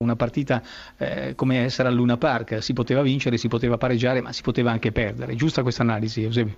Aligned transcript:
Una 0.00 0.14
partita 0.14 0.62
eh, 0.96 1.32
come 1.34 1.64
essere 1.64 1.88
al 1.88 1.94
Luna 1.96 2.16
Park, 2.16 2.62
si 2.62 2.72
poteva 2.72 3.02
vincere, 3.02 3.36
si 3.36 3.48
poteva 3.48 3.78
pareggiare, 3.78 4.20
ma 4.20 4.32
si 4.32 4.42
poteva 4.42 4.70
anche 4.70 4.92
perdere. 4.92 5.34
Giusta 5.34 5.62
questa 5.62 5.82
analisi, 5.82 6.22
Eusebio? 6.22 6.54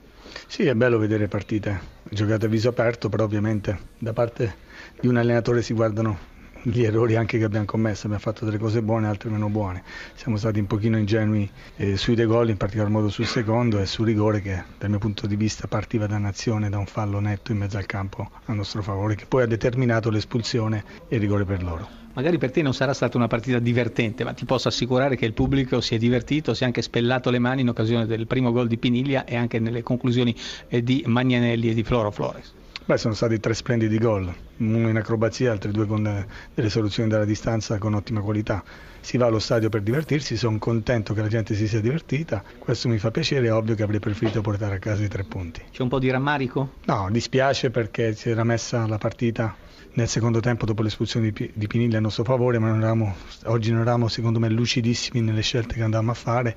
Sì, 0.47 0.67
è 0.67 0.75
bello 0.75 0.99
vedere 0.99 1.27
partite 1.27 1.81
giocate 2.03 2.45
a 2.45 2.49
viso 2.51 2.69
aperto, 2.69 3.09
però 3.09 3.25
ovviamente 3.25 3.79
da 3.97 4.13
parte 4.13 4.57
di 5.01 5.07
un 5.07 5.17
allenatore 5.17 5.62
si 5.62 5.73
guardano 5.73 6.19
gli 6.62 6.82
errori 6.82 7.16
anche 7.16 7.38
che 7.38 7.45
abbiamo 7.45 7.64
commesso, 7.64 8.06
abbiamo 8.06 8.23
fatto 8.23 8.45
delle 8.45 8.59
cose 8.59 8.82
buone, 8.82 9.06
altre 9.06 9.30
meno 9.30 9.48
buone. 9.48 9.82
Siamo 10.14 10.37
stati 10.37 10.59
un 10.59 10.66
pochino 10.66 10.98
ingenui 10.98 11.48
eh, 11.77 11.96
sui 11.96 12.14
due 12.14 12.27
gol, 12.27 12.50
in 12.50 12.56
particolar 12.56 12.91
modo 12.91 13.09
sul 13.09 13.27
secondo 13.27 13.78
e 13.78 13.86
sul 13.86 14.06
rigore 14.06 14.41
che 14.41 14.62
dal 14.78 14.91
mio 14.91 14.98
punto 14.98 15.27
di 15.27 15.36
vista 15.36 15.66
partiva 15.66 16.06
da 16.06 16.19
nazione, 16.19 16.69
da 16.69 16.78
un 16.78 16.86
fallo 16.86 17.20
netto 17.20 17.52
in 17.52 17.59
mezzo 17.59 17.77
al 17.77 17.86
campo 17.86 18.30
a 18.45 18.52
nostro 18.52 18.83
favore, 18.83 19.14
che 19.14 19.27
poi 19.27 19.42
ha 19.42 19.46
determinato 19.46 20.10
l'espulsione 20.10 20.84
e 21.09 21.16
il 21.16 21.20
rigore 21.20 21.45
per 21.45 21.62
loro. 21.62 21.88
Magari 22.12 22.38
per 22.38 22.50
te 22.50 22.61
non 22.61 22.74
sarà 22.74 22.92
stata 22.92 23.16
una 23.16 23.28
partita 23.28 23.61
divertente, 23.61 24.24
ma 24.24 24.33
ti 24.33 24.45
posso 24.45 24.66
assicurare 24.66 25.16
che 25.16 25.24
il 25.27 25.33
pubblico 25.33 25.80
si 25.80 25.95
è 25.95 25.98
divertito, 25.98 26.55
si 26.55 26.64
è 26.64 26.66
anche 26.66 26.83
spellato 26.83 27.30
le 27.30 27.38
mani 27.38 27.61
in 27.61 27.69
occasione 27.69 28.05
del 28.05 28.27
primo 28.27 28.50
gol 28.50 28.66
di 28.66 28.78
Piniglia 28.78 29.24
e 29.24 29.36
anche 29.36 29.61
nelle 29.61 29.83
conclusioni 29.83 30.34
eh, 30.69 30.83
di 30.83 31.05
Magnanelli 31.06 31.70
e 31.70 31.74
di 31.74 31.84
Floro 31.84 32.11
Flores. 32.11 32.52
Beh, 32.91 32.99
sono 32.99 33.15
stati 33.15 33.39
tre 33.39 33.55
splendidi 33.55 33.99
gol, 33.99 34.35
uno 34.57 34.89
in 34.89 34.97
acrobazia, 34.97 35.53
altri 35.53 35.71
due 35.71 35.87
con 35.87 36.05
eh, 36.05 36.27
delle 36.53 36.69
soluzioni 36.69 37.09
dalla 37.09 37.25
distanza 37.25 37.78
con 37.78 37.95
ottima 37.95 38.20
qualità. 38.20 38.64
Si 38.98 39.17
va 39.17 39.27
allo 39.27 39.39
stadio 39.39 39.69
per 39.69 39.83
divertirsi, 39.83 40.37
sono 40.37 40.59
contento 40.59 41.14
che 41.14 41.20
la 41.20 41.29
gente 41.29 41.55
si 41.55 41.69
sia 41.69 41.81
divertita, 41.81 42.42
questo 42.59 42.89
mi 42.89 42.98
fa 42.98 43.12
piacere, 43.12 43.47
è 43.47 43.53
ovvio 43.53 43.77
che 43.77 43.84
avrei 43.84 44.01
preferito 44.01 44.41
portare 44.41 44.75
a 44.75 44.79
casa 44.81 45.05
i 45.05 45.09
tre 45.09 45.23
punti. 45.23 45.62
C'è 45.70 45.83
un 45.83 45.89
po' 45.89 46.01
di 46.01 46.11
rammarico? 46.11 46.79
No, 46.87 47.06
dispiace 47.12 47.70
perché 47.70 48.12
si 48.17 48.29
era 48.29 48.42
messa 48.42 48.84
la 48.89 48.98
partita 48.98 49.55
nel 49.92 50.09
secondo 50.09 50.41
tempo 50.41 50.67
dopo 50.67 50.83
l'espulsione 50.83 51.31
di, 51.31 51.53
di 51.55 51.67
Piniglia 51.69 51.98
a 51.98 52.01
nostro 52.01 52.25
favore, 52.25 52.59
ma 52.59 52.70
non 52.70 52.79
eravamo, 52.79 53.14
oggi 53.45 53.70
non 53.70 53.83
eravamo 53.83 54.09
secondo 54.09 54.41
me 54.41 54.48
lucidissimi 54.48 55.20
nelle 55.20 55.42
scelte 55.42 55.75
che 55.75 55.83
andavamo 55.84 56.11
a 56.11 56.14
fare. 56.14 56.57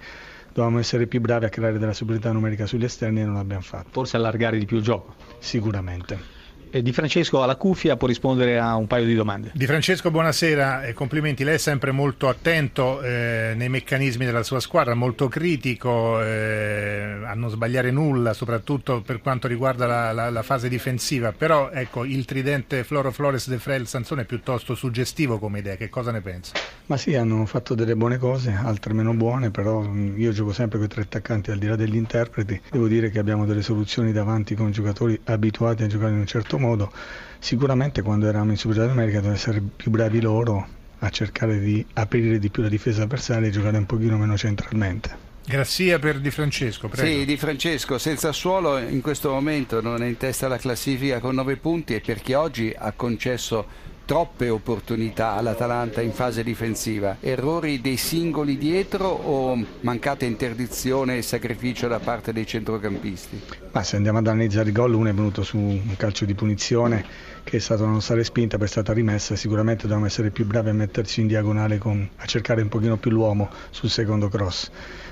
Dovevamo 0.53 0.79
essere 0.79 1.07
più 1.07 1.19
bravi 1.19 1.45
a 1.45 1.49
creare 1.49 1.79
della 1.79 1.93
superiorità 1.93 2.31
numerica 2.31 2.67
sugli 2.67 2.83
esterni 2.83 3.21
e 3.21 3.25
non 3.25 3.33
l'abbiamo 3.33 3.63
fatto. 3.63 3.89
Forse 3.91 4.17
allargare 4.17 4.59
di 4.59 4.65
più 4.65 4.77
il 4.77 4.83
gioco? 4.83 5.15
Sicuramente. 5.39 6.42
Di 6.81 6.91
Francesco 6.91 7.43
alla 7.43 7.55
cuffia 7.55 7.97
può 7.97 8.07
rispondere 8.07 8.57
a 8.57 8.75
un 8.75 8.87
paio 8.87 9.05
di 9.05 9.13
domande. 9.13 9.51
Di 9.53 9.67
Francesco, 9.67 10.09
buonasera 10.09 10.85
e 10.85 10.93
complimenti. 10.93 11.43
Lei 11.43 11.53
è 11.53 11.59
sempre 11.59 11.91
molto 11.91 12.29
attento 12.29 12.99
eh, 13.03 13.53
nei 13.55 13.69
meccanismi 13.69 14.25
della 14.25 14.41
sua 14.41 14.59
squadra, 14.59 14.95
molto 14.95 15.27
critico 15.27 16.19
eh, 16.19 17.19
a 17.23 17.35
non 17.35 17.51
sbagliare 17.51 17.91
nulla, 17.91 18.33
soprattutto 18.33 19.01
per 19.01 19.21
quanto 19.21 19.47
riguarda 19.47 19.85
la, 19.85 20.11
la, 20.13 20.31
la, 20.31 20.41
fase 20.41 20.67
difensiva. 20.67 21.31
Però 21.31 21.69
ecco, 21.69 22.05
il 22.05 22.25
tridente 22.25 22.83
Floro 22.83 23.11
Flores 23.11 23.49
De 23.49 23.59
Frel 23.59 23.85
Sansone 23.85 24.23
è 24.23 24.25
piuttosto 24.25 24.73
suggestivo 24.73 25.37
come 25.37 25.59
idea. 25.59 25.75
Che 25.75 25.89
cosa 25.89 26.09
ne 26.09 26.21
pensa? 26.21 26.53
Ma 26.87 26.97
sì, 26.97 27.13
hanno 27.13 27.45
fatto 27.45 27.75
delle 27.75 27.95
buone 27.95 28.17
cose, 28.17 28.51
altre 28.51 28.93
meno 28.93 29.13
buone, 29.13 29.51
però 29.51 29.85
io 29.93 30.31
gioco 30.31 30.51
sempre 30.51 30.79
con 30.79 30.87
i 30.87 30.89
tre 30.89 31.03
attaccanti 31.03 31.51
al 31.51 31.59
di 31.59 31.67
là 31.67 31.75
degli 31.75 31.95
interpreti. 31.95 32.59
Devo 32.71 32.87
dire 32.87 33.11
che 33.11 33.19
abbiamo 33.19 33.45
delle 33.45 33.61
soluzioni 33.61 34.11
davanti 34.11 34.55
con 34.55 34.71
giocatori 34.71 35.19
abituati 35.25 35.83
a 35.83 35.87
giocare 35.87 36.13
in 36.13 36.17
un 36.17 36.25
certo 36.25 36.57
modo 36.57 36.61
modo. 36.63 36.91
Sicuramente 37.39 38.01
quando 38.01 38.27
eravamo 38.27 38.51
in 38.51 38.57
Superiorità 38.57 38.93
America 38.93 39.17
dovevano 39.17 39.37
essere 39.37 39.61
più 39.61 39.91
bravi 39.91 40.21
loro 40.21 40.65
a 40.99 41.09
cercare 41.09 41.59
di 41.59 41.85
aprire 41.93 42.39
di 42.39 42.49
più 42.49 42.63
la 42.63 42.69
difesa 42.69 43.03
avversaria 43.03 43.49
e 43.49 43.51
giocare 43.51 43.77
un 43.77 43.85
pochino 43.85 44.17
meno 44.17 44.37
centralmente. 44.37 45.31
Grazia 45.45 45.99
per 45.99 46.21
Di 46.21 46.31
Francesco, 46.31 46.87
prego. 46.87 47.05
Sì, 47.05 47.25
Di 47.25 47.35
Francesco, 47.35 47.97
senza 47.97 48.31
suolo 48.31 48.77
in 48.77 49.01
questo 49.01 49.29
momento 49.29 49.81
non 49.81 50.01
è 50.01 50.07
in 50.07 50.15
testa 50.15 50.45
alla 50.45 50.57
classifica 50.57 51.19
con 51.19 51.35
9 51.35 51.57
punti 51.57 51.95
e 51.95 51.99
perché 51.99 52.33
oggi 52.33 52.73
ha 52.73 52.93
concesso 52.93 53.91
troppe 54.05 54.49
opportunità 54.49 55.33
all'Atalanta 55.33 56.01
in 56.01 56.11
fase 56.11 56.43
difensiva. 56.43 57.17
Errori 57.19 57.81
dei 57.81 57.97
singoli 57.97 58.57
dietro 58.57 59.07
o 59.07 59.65
mancata 59.81 60.25
interdizione 60.25 61.17
e 61.17 61.21
sacrificio 61.21 61.87
da 61.87 61.99
parte 61.99 62.33
dei 62.33 62.45
centrocampisti? 62.45 63.41
Ma 63.71 63.83
se 63.83 63.95
andiamo 63.95 64.19
ad 64.19 64.27
analizzare 64.27 64.67
il 64.67 64.73
gol, 64.73 64.93
uno 64.93 65.09
è 65.09 65.13
venuto 65.13 65.43
su 65.43 65.57
un 65.57 65.95
calcio 65.97 66.25
di 66.25 66.33
punizione 66.33 67.05
che 67.43 67.57
è 67.57 67.59
stata 67.59 67.83
una 67.83 67.93
nostra 67.93 68.15
respinta, 68.15 68.57
poi 68.57 68.67
è 68.67 68.69
stata 68.69 68.93
rimessa. 68.93 69.35
Sicuramente 69.35 69.83
dobbiamo 69.83 70.05
essere 70.05 70.31
più 70.31 70.45
bravi 70.45 70.69
a 70.69 70.73
metterci 70.73 71.21
in 71.21 71.27
diagonale 71.27 71.77
con, 71.77 72.09
a 72.15 72.25
cercare 72.25 72.61
un 72.61 72.69
pochino 72.69 72.97
più 72.97 73.11
l'uomo 73.11 73.49
sul 73.69 73.89
secondo 73.89 74.29
cross. 74.29 74.71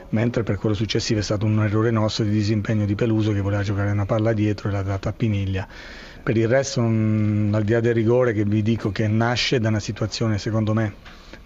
Mentre 0.09 0.43
per 0.43 0.57
quello 0.57 0.75
successivo 0.75 1.19
è 1.19 1.23
stato 1.23 1.45
un 1.45 1.61
errore 1.63 1.91
nostro 1.91 2.23
di 2.23 2.31
disimpegno 2.31 2.85
di 2.85 2.95
Peluso 2.95 3.31
che 3.31 3.41
voleva 3.41 3.63
giocare 3.63 3.91
una 3.91 4.05
palla 4.05 4.33
dietro 4.33 4.69
e 4.69 4.71
l'ha 4.71 4.81
data 4.81 5.09
a 5.09 5.13
Piniglia 5.13 5.67
per 6.23 6.37
il 6.37 6.47
resto, 6.47 6.81
al 6.81 7.63
di 7.63 7.71
là 7.71 7.79
del 7.79 7.93
rigore 7.95 8.33
che 8.33 8.43
vi 8.43 8.61
dico 8.61 8.91
che 8.91 9.07
nasce 9.07 9.59
da 9.59 9.69
una 9.69 9.79
situazione 9.79 10.37
secondo 10.37 10.73
me 10.73 10.93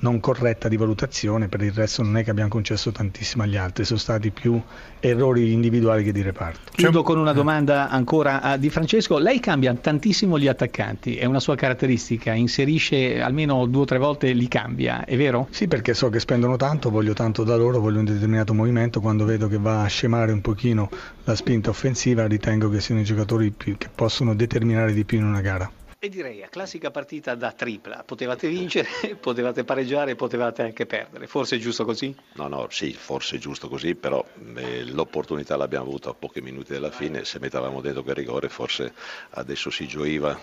non 0.05 0.19
corretta 0.19 0.67
di 0.67 0.77
valutazione, 0.77 1.47
per 1.47 1.63
il 1.63 1.71
resto 1.71 2.03
non 2.03 2.15
è 2.17 2.23
che 2.23 2.29
abbiamo 2.29 2.49
concesso 2.49 2.91
tantissimo 2.91 3.41
agli 3.41 3.57
altri, 3.57 3.85
sono 3.85 3.97
stati 3.97 4.29
più 4.29 4.61
errori 4.99 5.51
individuali 5.51 6.03
che 6.03 6.11
di 6.11 6.21
reparto. 6.21 6.73
Chiudo 6.75 7.01
con 7.01 7.17
una 7.17 7.33
domanda 7.33 7.89
ancora 7.89 8.41
a 8.41 8.55
Di 8.57 8.69
Francesco, 8.69 9.17
lei 9.17 9.39
cambia 9.39 9.73
tantissimo 9.73 10.37
gli 10.37 10.47
attaccanti, 10.47 11.15
è 11.15 11.25
una 11.25 11.39
sua 11.39 11.55
caratteristica, 11.55 12.33
inserisce 12.33 13.19
almeno 13.19 13.65
due 13.65 13.81
o 13.81 13.85
tre 13.85 13.97
volte 13.97 14.31
li 14.31 14.47
cambia, 14.47 15.05
è 15.05 15.17
vero? 15.17 15.47
Sì, 15.49 15.67
perché 15.67 15.95
so 15.95 16.09
che 16.09 16.19
spendono 16.19 16.55
tanto, 16.55 16.91
voglio 16.91 17.13
tanto 17.13 17.43
da 17.43 17.55
loro, 17.55 17.79
voglio 17.79 17.97
un 17.97 18.05
determinato 18.05 18.53
movimento, 18.53 19.01
quando 19.01 19.25
vedo 19.25 19.47
che 19.47 19.57
va 19.57 19.81
a 19.81 19.87
scemare 19.87 20.31
un 20.31 20.41
pochino 20.41 20.87
la 21.23 21.35
spinta 21.35 21.71
offensiva 21.71 22.27
ritengo 22.27 22.69
che 22.69 22.79
siano 22.79 23.01
i 23.01 23.05
giocatori 23.05 23.49
più, 23.49 23.75
che 23.77 23.89
possono 23.93 24.35
determinare 24.35 24.93
di 24.93 25.03
più 25.03 25.17
in 25.17 25.25
una 25.25 25.41
gara. 25.41 25.67
E 25.97 26.09
direi 26.09 26.43
a 26.43 26.49
classica 26.49 26.91
partita 26.91 27.35
da 27.35 27.51
tripla, 27.51 28.03
potevate 28.05 28.47
vincere, 28.47 28.89
potevate 29.19 29.63
pareggiare, 29.63 30.15
potevate 30.15 30.61
anche 30.61 30.85
perdere, 30.85 31.25
forse 31.25 31.55
è 31.55 31.59
giusto 31.59 31.85
così? 31.85 32.15
No, 32.33 32.47
no, 32.47 32.67
sì, 32.69 32.93
forse 32.93 33.37
è 33.37 33.39
giusto 33.39 33.69
così, 33.69 33.95
però 33.95 34.23
eh, 34.55 34.83
l'opportunità 34.83 35.55
l'abbiamo 35.55 35.85
avuta 35.85 36.09
a 36.09 36.13
pochi 36.13 36.41
minuti 36.41 36.73
dalla 36.73 36.91
fine, 36.91 37.25
se 37.25 37.39
mettavamo 37.39 37.81
dentro 37.81 38.03
quel 38.03 38.15
rigore 38.15 38.49
forse 38.49 38.93
adesso 39.31 39.69
si 39.69 39.87
gioiva, 39.87 40.37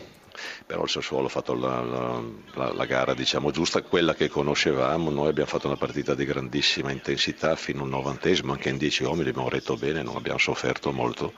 però 0.67 0.83
il 0.83 0.89
Sassuolo 0.89 1.27
ha 1.27 1.31
fatto 1.31 1.55
la, 1.55 1.81
la, 1.83 2.23
la, 2.55 2.73
la, 2.73 2.85
gara 2.87 3.15
diciamo, 3.15 3.51
giusta, 3.51 3.83
quella 3.83 4.15
che 4.15 4.29
conoscevamo, 4.29 5.11
noi 5.11 5.29
abbiamo 5.29 5.49
fatto 5.49 5.67
una 5.67 5.77
partita 5.77 6.15
di 6.15 6.25
grandissima 6.25 6.91
intensità 6.91 7.55
fino 7.57 7.83
al 7.83 7.89
novantesimo, 7.89 8.53
anche 8.53 8.71
in 8.71 8.79
dieci 8.79 9.05
uomini 9.05 9.29
abbiamo 9.29 9.49
retto 9.49 9.77
bene, 9.77 10.03
non 10.03 10.17
abbiamo 10.17 10.39
sofferto 10.39 10.93
molto 10.93 11.35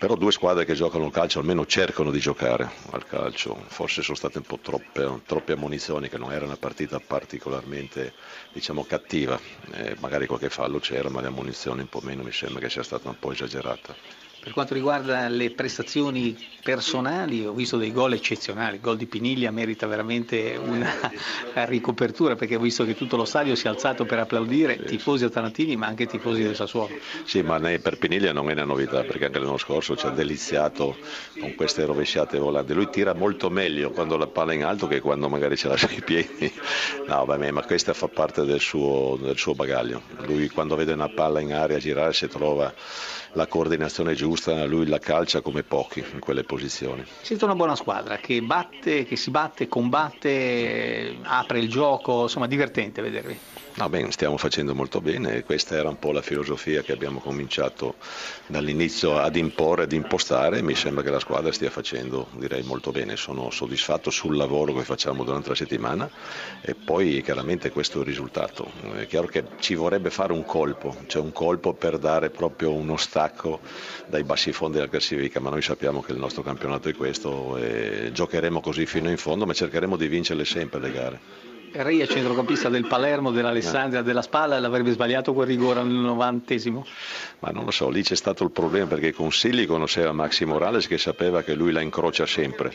però 0.00 0.14
due 0.14 0.32
squadre 0.32 0.64
che 0.64 0.72
giocano 0.72 1.04
al 1.04 1.10
calcio 1.10 1.40
almeno 1.40 1.66
cercano 1.66 2.10
di 2.10 2.20
giocare 2.20 2.70
al 2.92 3.04
calcio, 3.04 3.62
forse 3.66 4.00
sono 4.00 4.16
state 4.16 4.38
un 4.38 4.44
po' 4.44 4.58
troppe, 4.58 5.20
troppe 5.26 5.52
ammonizioni 5.52 6.08
che 6.08 6.16
non 6.16 6.32
era 6.32 6.46
una 6.46 6.56
partita 6.56 6.98
particolarmente 7.00 8.14
diciamo, 8.50 8.86
cattiva, 8.86 9.38
eh, 9.72 9.96
magari 9.98 10.26
qualche 10.26 10.48
fallo 10.48 10.78
c'era 10.78 11.10
ma 11.10 11.20
le 11.20 11.26
ammonizioni 11.26 11.82
un 11.82 11.88
po' 11.90 12.00
meno 12.02 12.22
mi 12.22 12.32
sembra 12.32 12.60
che 12.60 12.70
sia 12.70 12.82
stata 12.82 13.10
un 13.10 13.18
po' 13.18 13.32
esagerata. 13.32 13.94
Per 14.40 14.52
quanto 14.52 14.72
riguarda 14.72 15.28
le 15.28 15.50
prestazioni 15.50 16.34
personali, 16.62 17.44
ho 17.44 17.52
visto 17.52 17.76
dei 17.76 17.92
gol 17.92 18.14
eccezionali. 18.14 18.76
Il 18.76 18.80
gol 18.80 18.96
di 18.96 19.04
Piniglia 19.04 19.50
merita 19.50 19.86
veramente 19.86 20.58
una 20.58 20.90
ricopertura 21.66 22.36
perché 22.36 22.56
ho 22.56 22.60
visto 22.60 22.86
che 22.86 22.96
tutto 22.96 23.16
lo 23.16 23.26
stadio 23.26 23.54
si 23.54 23.66
è 23.66 23.68
alzato 23.68 24.06
per 24.06 24.18
applaudire, 24.18 24.78
sì. 24.78 24.96
tifosi 24.96 25.24
atalantini 25.24 25.76
ma 25.76 25.88
anche 25.88 26.06
tifosi 26.06 26.42
del 26.42 26.54
Sassuolo. 26.54 26.88
Sì, 27.24 27.42
ma 27.42 27.60
per 27.60 27.98
Piniglia 27.98 28.32
non 28.32 28.48
è 28.48 28.52
una 28.52 28.64
novità 28.64 29.02
perché 29.02 29.26
anche 29.26 29.38
l'anno 29.38 29.58
scorso 29.58 29.94
ci 29.94 30.06
ha 30.06 30.10
deliziato 30.10 30.96
con 31.38 31.54
queste 31.54 31.84
rovesciate 31.84 32.38
volanti. 32.38 32.72
Lui 32.72 32.88
tira 32.88 33.12
molto 33.12 33.50
meglio 33.50 33.90
quando 33.90 34.16
la 34.16 34.26
palla 34.26 34.52
è 34.52 34.54
in 34.54 34.64
alto 34.64 34.86
che 34.86 35.00
quando 35.00 35.28
magari 35.28 35.58
ce 35.58 35.68
l'ha 35.68 35.76
sui 35.76 36.00
piedi. 36.02 36.50
No, 37.06 37.26
vabbè, 37.26 37.50
ma 37.50 37.62
questa 37.62 37.92
fa 37.92 38.08
parte 38.08 38.46
del 38.46 38.60
suo, 38.60 39.18
del 39.20 39.36
suo 39.36 39.54
bagaglio. 39.54 40.00
Lui 40.24 40.48
quando 40.48 40.76
vede 40.76 40.94
una 40.94 41.10
palla 41.10 41.40
in 41.40 41.52
aria 41.52 41.78
girare 41.78 42.14
si 42.14 42.26
trova 42.26 42.72
la 43.32 43.46
coordinazione 43.46 44.14
giusta, 44.14 44.64
lui 44.64 44.86
la 44.86 44.98
calcia 44.98 45.40
come 45.40 45.62
pochi 45.62 46.04
in 46.12 46.18
quelle 46.18 46.44
posizioni. 46.44 47.04
Siete 47.20 47.44
una 47.44 47.54
buona 47.54 47.76
squadra 47.76 48.16
che 48.16 48.40
batte, 48.42 49.04
che 49.04 49.16
si 49.16 49.30
batte, 49.30 49.68
combatte, 49.68 51.16
apre 51.22 51.58
il 51.58 51.68
gioco, 51.68 52.22
insomma 52.22 52.46
divertente 52.46 53.02
vedervi. 53.02 53.38
No, 53.80 53.88
bene, 53.88 54.12
stiamo 54.12 54.36
facendo 54.36 54.74
molto 54.74 55.00
bene, 55.00 55.42
questa 55.42 55.74
era 55.74 55.88
un 55.88 55.98
po' 55.98 56.12
la 56.12 56.20
filosofia 56.20 56.82
che 56.82 56.92
abbiamo 56.92 57.18
cominciato 57.18 57.94
dall'inizio 58.46 59.16
ad 59.16 59.36
imporre, 59.36 59.84
ad 59.84 59.92
impostare, 59.92 60.60
mi 60.60 60.74
sembra 60.74 61.02
che 61.02 61.08
la 61.08 61.18
squadra 61.18 61.50
stia 61.50 61.70
facendo 61.70 62.28
direi 62.32 62.62
molto 62.62 62.90
bene, 62.90 63.16
sono 63.16 63.48
soddisfatto 63.48 64.10
sul 64.10 64.36
lavoro 64.36 64.74
che 64.74 64.84
facciamo 64.84 65.24
durante 65.24 65.48
la 65.48 65.54
settimana 65.54 66.10
e 66.60 66.74
poi 66.74 67.22
chiaramente 67.22 67.70
questo 67.70 67.96
è 67.96 68.00
il 68.02 68.06
risultato. 68.08 68.70
È 68.98 69.06
chiaro 69.06 69.28
che 69.28 69.44
ci 69.60 69.74
vorrebbe 69.74 70.10
fare 70.10 70.34
un 70.34 70.44
colpo, 70.44 70.94
cioè 71.06 71.22
un 71.22 71.32
colpo 71.32 71.72
per 71.72 71.96
dare 71.96 72.28
proprio 72.28 72.74
uno 72.74 72.98
stacco 72.98 73.60
dai 74.04 74.24
bassi 74.24 74.52
fondi 74.52 74.76
della 74.76 74.90
classifica, 74.90 75.40
ma 75.40 75.48
noi 75.48 75.62
sappiamo 75.62 76.02
che 76.02 76.12
il 76.12 76.18
nostro 76.18 76.42
campionato 76.42 76.90
è 76.90 76.94
questo 76.94 77.56
e 77.56 78.10
giocheremo 78.12 78.60
così 78.60 78.84
fino 78.84 79.08
in 79.08 79.16
fondo, 79.16 79.46
ma 79.46 79.54
cercheremo 79.54 79.96
di 79.96 80.06
vincerle 80.06 80.44
sempre 80.44 80.80
le 80.80 80.92
gare. 80.92 81.49
Ria, 81.72 82.06
centrocampista 82.06 82.68
del 82.68 82.86
Palermo, 82.86 83.30
dell'Alessandria, 83.30 84.02
della 84.02 84.22
Spalla, 84.22 84.58
l'avrebbe 84.58 84.90
sbagliato 84.90 85.32
quel 85.32 85.46
rigore 85.46 85.80
al 85.80 85.86
novantesimo? 85.86 86.84
Ma 87.40 87.50
non 87.50 87.64
lo 87.64 87.70
so, 87.70 87.88
lì 87.88 88.02
c'è 88.02 88.16
stato 88.16 88.42
il 88.42 88.50
problema 88.50 88.86
perché 88.86 89.12
Consigli 89.12 89.66
conosceva 89.66 90.12
Maxi 90.12 90.44
Morales 90.44 90.86
che 90.86 90.98
sapeva 90.98 91.42
che 91.42 91.54
lui 91.54 91.72
la 91.72 91.80
incrocia 91.80 92.26
sempre 92.26 92.74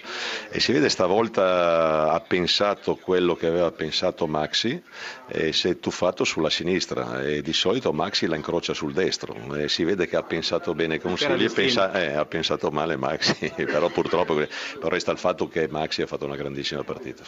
e 0.49 0.59
si 0.59 0.71
vede 0.71 0.89
stavolta 0.89 2.11
ha 2.11 2.19
pensato 2.21 2.95
quello 2.95 3.35
che 3.35 3.47
aveva 3.47 3.69
pensato 3.71 4.27
Maxi 4.27 4.81
e 5.27 5.51
si 5.51 5.67
è 5.67 5.79
tuffato 5.79 6.23
sulla 6.23 6.49
sinistra 6.49 7.21
e 7.21 7.41
di 7.41 7.53
solito 7.53 7.91
Maxi 7.91 8.27
la 8.27 8.37
incrocia 8.37 8.73
sul 8.73 8.93
destro 8.93 9.35
e 9.55 9.67
si 9.67 9.83
vede 9.83 10.07
che 10.07 10.15
ha 10.15 10.23
pensato 10.23 10.73
bene 10.73 10.99
Consigli 10.99 11.43
e 11.43 11.49
pensa, 11.49 11.91
eh, 11.91 12.13
ha 12.13 12.25
pensato 12.25 12.71
male 12.71 12.95
Maxi, 12.95 13.51
però 13.65 13.89
purtroppo 13.89 14.35
però 14.35 14.87
resta 14.87 15.11
il 15.11 15.17
fatto 15.17 15.47
che 15.47 15.67
Maxi 15.67 16.01
ha 16.01 16.07
fatto 16.07 16.25
una 16.25 16.35
grandissima 16.37 16.83
partita. 16.83 17.23